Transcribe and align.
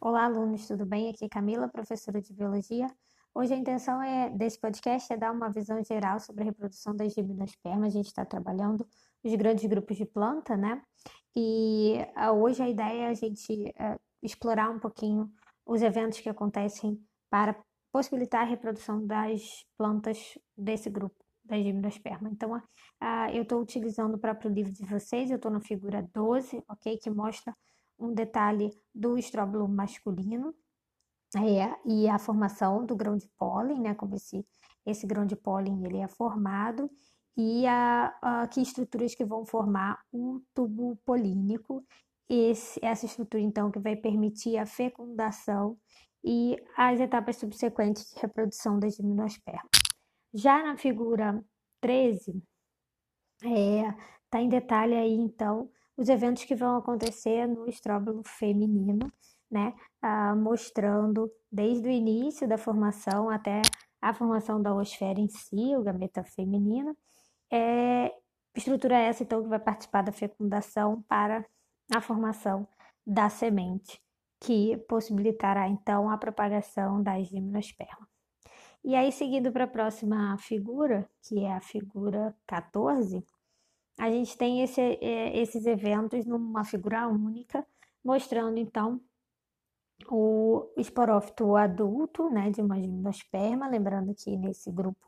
Olá, 0.00 0.26
alunos, 0.26 0.64
tudo 0.68 0.86
bem? 0.86 1.10
Aqui 1.10 1.24
é 1.24 1.28
Camila, 1.28 1.66
professora 1.66 2.22
de 2.22 2.32
Biologia. 2.32 2.86
Hoje 3.34 3.52
a 3.52 3.56
intenção 3.56 4.00
é, 4.00 4.30
desse 4.30 4.56
podcast 4.60 5.12
é 5.12 5.16
dar 5.16 5.32
uma 5.32 5.50
visão 5.50 5.82
geral 5.82 6.20
sobre 6.20 6.42
a 6.42 6.44
reprodução 6.44 6.94
das 6.94 7.12
gimnospermas. 7.12 7.88
A 7.88 7.96
gente 7.96 8.06
está 8.06 8.24
trabalhando 8.24 8.86
os 9.24 9.34
grandes 9.34 9.68
grupos 9.68 9.96
de 9.96 10.06
planta, 10.06 10.56
né? 10.56 10.80
E 11.34 11.96
uh, 12.16 12.30
hoje 12.30 12.62
a 12.62 12.68
ideia 12.68 13.06
é 13.06 13.08
a 13.08 13.14
gente 13.14 13.52
uh, 13.52 14.00
explorar 14.22 14.70
um 14.70 14.78
pouquinho 14.78 15.28
os 15.66 15.82
eventos 15.82 16.20
que 16.20 16.28
acontecem 16.28 16.96
para 17.28 17.60
possibilitar 17.90 18.42
a 18.42 18.48
reprodução 18.48 19.04
das 19.04 19.42
plantas 19.76 20.38
desse 20.56 20.88
grupo 20.88 21.24
das 21.44 21.60
gimnospermas. 21.60 22.32
Então, 22.32 22.56
uh, 22.56 22.62
eu 23.32 23.42
estou 23.42 23.60
utilizando 23.60 24.14
o 24.14 24.18
próprio 24.18 24.48
livro 24.48 24.70
de 24.70 24.84
vocês, 24.84 25.28
eu 25.28 25.36
estou 25.36 25.50
na 25.50 25.60
figura 25.60 26.08
12, 26.14 26.62
ok? 26.68 26.96
Que 26.98 27.10
mostra 27.10 27.52
um 27.98 28.12
detalhe 28.12 28.70
do 28.94 29.18
estróbilo 29.18 29.68
masculino 29.68 30.54
é, 31.36 31.76
e 31.84 32.08
a 32.08 32.18
formação 32.18 32.86
do 32.86 32.96
grão 32.96 33.16
de 33.16 33.28
pólen, 33.36 33.80
né? 33.80 33.94
Como 33.94 34.14
esse, 34.14 34.46
esse 34.86 35.06
grão 35.06 35.26
de 35.26 35.36
pólen 35.36 35.84
ele 35.84 35.98
é 35.98 36.08
formado 36.08 36.90
e 37.36 37.66
a, 37.66 38.16
a, 38.20 38.48
que 38.48 38.60
estruturas 38.60 39.14
que 39.14 39.24
vão 39.24 39.44
formar 39.44 40.02
o 40.12 40.40
tubo 40.54 40.96
polínico. 41.04 41.84
Esse, 42.28 42.78
essa 42.84 43.06
estrutura, 43.06 43.42
então, 43.42 43.70
que 43.70 43.78
vai 43.78 43.96
permitir 43.96 44.58
a 44.58 44.66
fecundação 44.66 45.78
e 46.22 46.56
as 46.76 47.00
etapas 47.00 47.36
subsequentes 47.36 48.12
de 48.12 48.20
reprodução 48.20 48.78
das 48.78 48.96
gimnospermas. 48.96 49.70
Já 50.34 50.62
na 50.62 50.76
figura 50.76 51.42
13, 51.80 52.42
está 53.40 53.48
é, 53.48 53.96
tá 54.28 54.40
em 54.42 54.48
detalhe 54.48 54.94
aí, 54.94 55.14
então, 55.14 55.70
os 55.98 56.08
eventos 56.08 56.44
que 56.44 56.54
vão 56.54 56.76
acontecer 56.76 57.46
no 57.48 57.68
estróbilo 57.68 58.22
feminino, 58.24 59.12
né? 59.50 59.74
Ah, 60.00 60.34
mostrando 60.36 61.28
desde 61.50 61.88
o 61.88 61.90
início 61.90 62.46
da 62.48 62.56
formação 62.56 63.28
até 63.28 63.60
a 64.00 64.14
formação 64.14 64.62
da 64.62 64.72
osfera 64.72 65.18
em 65.18 65.28
si, 65.28 65.74
o 65.76 65.82
gameta 65.82 66.22
feminino. 66.22 66.96
É, 67.50 68.14
estrutura 68.54 68.96
essa, 68.96 69.24
então, 69.24 69.42
que 69.42 69.48
vai 69.48 69.58
participar 69.58 70.02
da 70.02 70.12
fecundação 70.12 71.02
para 71.08 71.44
a 71.92 72.00
formação 72.00 72.66
da 73.04 73.28
semente, 73.28 74.00
que 74.40 74.76
possibilitará, 74.88 75.68
então, 75.68 76.08
a 76.08 76.16
propagação 76.16 77.02
das 77.02 77.26
gimnospermas. 77.26 78.08
E 78.84 78.94
aí, 78.94 79.10
seguindo 79.10 79.50
para 79.50 79.64
a 79.64 79.68
próxima 79.68 80.36
figura, 80.38 81.08
que 81.22 81.40
é 81.40 81.52
a 81.52 81.60
figura 81.60 82.34
14, 82.46 83.24
a 83.98 84.10
gente 84.10 84.38
tem 84.38 84.62
esse, 84.62 84.80
é, 84.80 85.36
esses 85.36 85.66
eventos 85.66 86.24
numa 86.24 86.64
figura 86.64 87.08
única, 87.08 87.66
mostrando 88.04 88.56
então 88.58 89.00
o 90.08 90.72
esporófito 90.76 91.56
adulto, 91.56 92.30
né, 92.30 92.50
de 92.50 92.60
uma 92.60 92.80
gimnosperma, 92.80 93.68
lembrando 93.68 94.14
que 94.14 94.36
nesse 94.36 94.70
grupo 94.70 95.04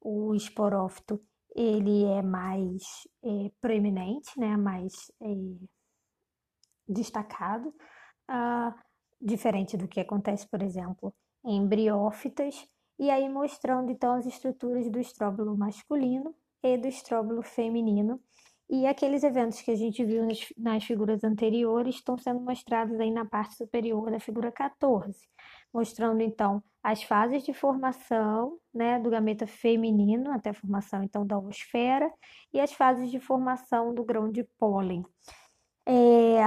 o 0.00 0.34
esporófito 0.34 1.20
ele 1.54 2.04
é 2.04 2.22
mais 2.22 2.82
é, 3.22 3.50
proeminente, 3.60 4.38
né, 4.38 4.56
mais 4.56 5.12
é, 5.20 5.26
destacado, 6.88 7.68
uh, 7.68 8.74
diferente 9.20 9.76
do 9.76 9.86
que 9.86 10.00
acontece, 10.00 10.48
por 10.48 10.62
exemplo, 10.62 11.14
em 11.44 11.66
briófitas, 11.66 12.66
e 12.98 13.10
aí 13.10 13.28
mostrando 13.28 13.90
então 13.90 14.14
as 14.14 14.26
estruturas 14.26 14.90
do 14.90 14.98
estróbilo 14.98 15.56
masculino 15.56 16.34
e 16.62 16.76
do 16.76 16.88
estróbilo 16.88 17.42
feminino. 17.42 18.20
E 18.68 18.86
aqueles 18.86 19.24
eventos 19.24 19.60
que 19.62 19.70
a 19.72 19.74
gente 19.74 20.04
viu 20.04 20.24
nas, 20.24 20.46
nas 20.56 20.84
figuras 20.84 21.24
anteriores 21.24 21.96
estão 21.96 22.16
sendo 22.16 22.40
mostrados 22.40 23.00
aí 23.00 23.10
na 23.10 23.24
parte 23.24 23.56
superior 23.56 24.10
da 24.12 24.20
figura 24.20 24.52
14, 24.52 25.18
mostrando 25.74 26.20
então 26.20 26.62
as 26.80 27.02
fases 27.02 27.42
de 27.42 27.52
formação 27.52 28.58
né, 28.72 29.00
do 29.00 29.10
gameta 29.10 29.44
feminino 29.44 30.30
até 30.30 30.50
a 30.50 30.54
formação 30.54 31.02
então 31.02 31.26
da 31.26 31.36
osfera 31.36 32.12
e 32.52 32.60
as 32.60 32.72
fases 32.72 33.10
de 33.10 33.18
formação 33.18 33.92
do 33.92 34.04
grão 34.04 34.30
de 34.30 34.44
pólen. 34.56 35.04
É, 35.84 36.42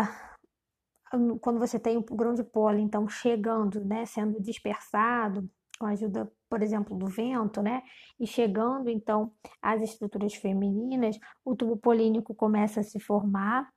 quando 1.41 1.59
você 1.59 1.77
tem 1.77 1.97
o 1.97 2.15
grão 2.15 2.33
de 2.33 2.43
pólen 2.43 2.85
então 2.85 3.05
chegando, 3.07 3.83
né, 3.83 4.05
sendo 4.05 4.41
dispersado 4.41 5.49
com 5.79 5.85
a 5.85 5.89
ajuda 5.89 6.31
por 6.53 6.61
exemplo, 6.61 6.95
do 6.95 7.07
vento, 7.07 7.63
né? 7.63 7.81
E 8.19 8.27
chegando 8.27 8.87
então 8.87 9.31
às 9.59 9.81
estruturas 9.81 10.35
femininas, 10.35 11.17
o 11.43 11.55
tubo 11.55 11.75
polínico 11.75 12.35
começa 12.35 12.81
a 12.81 12.83
se 12.83 12.99
formar 12.99 13.67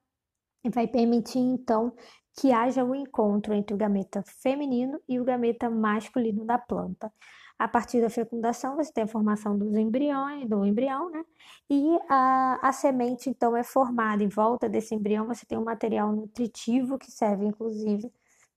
e 0.62 0.69
vai 0.69 0.87
permitir 0.87 1.39
então 1.39 1.95
que 2.39 2.53
haja 2.53 2.85
o 2.85 2.91
um 2.91 2.95
encontro 2.95 3.55
entre 3.55 3.73
o 3.73 3.79
gameta 3.79 4.23
feminino 4.43 5.01
e 5.09 5.19
o 5.19 5.25
gameta 5.25 5.71
masculino 5.71 6.45
da 6.45 6.59
planta. 6.59 7.11
A 7.59 7.67
partir 7.67 8.03
da 8.03 8.11
fecundação, 8.11 8.77
você 8.77 8.93
tem 8.93 9.05
a 9.05 9.09
formação 9.09 9.56
dos 9.56 9.75
embriões, 9.75 10.47
do 10.47 10.62
embrião, 10.67 11.09
né? 11.11 11.25
E 11.71 11.99
a, 12.11 12.59
a 12.61 12.73
semente, 12.75 13.31
então, 13.31 13.56
é 13.56 13.65
formada. 13.65 14.23
Em 14.23 14.29
volta 14.29 14.69
desse 14.69 14.95
embrião, 14.95 15.27
você 15.27 15.47
tem 15.47 15.56
um 15.56 15.65
material 15.65 16.12
nutritivo 16.12 16.99
que 16.99 17.11
serve, 17.11 17.47
inclusive, 17.47 18.12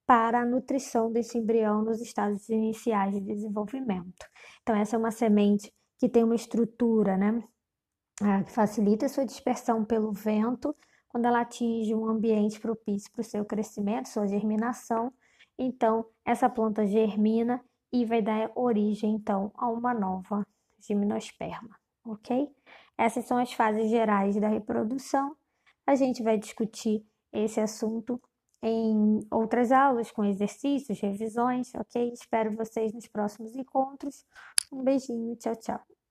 para 0.10 0.42
a 0.42 0.46
nutrição 0.46 1.12
desse 1.12 1.38
embrião 1.38 1.84
nos 1.84 2.02
estágios 2.02 2.50
iniciais 2.50 3.14
de 3.14 3.22
desenvolvimento. 3.22 4.26
Então, 4.64 4.76
essa 4.76 4.96
é 4.96 5.00
uma 5.00 5.12
semente 5.12 5.72
que 6.00 6.10
tem 6.10 6.24
uma 6.24 6.34
estrutura, 6.34 7.16
né, 7.16 7.44
ah, 8.20 8.44
que 8.44 8.52
facilita 8.52 9.06
a 9.06 9.10
sua 9.10 9.24
dispersão 9.24 9.86
pelo 9.86 10.12
vento 10.12 10.76
quando 11.08 11.26
ela 11.26 11.42
atinge 11.42 11.94
um 11.94 12.08
ambiente 12.08 12.60
propício 12.60 13.12
para 13.12 13.22
o 13.22 13.24
seu 13.24 13.46
crescimento, 13.46 14.10
sua 14.10 14.26
germinação. 14.28 15.14
Então, 15.60 16.04
essa 16.26 16.50
planta 16.50 16.88
germina 16.88 17.64
e 17.94 18.04
vai 18.04 18.24
dar 18.24 18.52
origem, 18.56 19.14
então, 19.14 19.52
a 19.56 19.70
uma 19.70 19.94
nova 19.94 20.44
gimnosperma, 20.82 21.78
ok? 22.04 22.50
Essas 22.98 23.26
são 23.26 23.38
as 23.38 23.54
fases 23.54 23.92
gerais 23.92 24.36
da 24.38 24.48
reprodução. 24.48 25.36
A 25.86 25.94
gente 25.94 26.24
vai 26.24 26.36
discutir 26.36 27.06
esse 27.32 27.62
assunto 27.62 28.20
em 28.62 29.20
outras 29.32 29.72
aulas 29.72 30.12
com 30.12 30.24
exercícios, 30.26 31.00
revisões, 31.00 31.74
ok? 31.76 32.12
Espero 32.14 32.56
vocês 32.56 32.94
nos 32.94 33.08
próximos 33.08 33.56
encontros. 33.56 34.26
Um 34.72 34.84
beijinho, 34.84 35.36
tchau, 35.36 35.56
tchau. 35.56 35.99